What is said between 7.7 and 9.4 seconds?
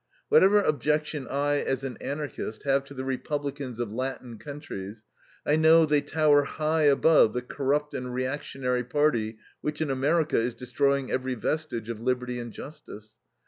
and reactionary party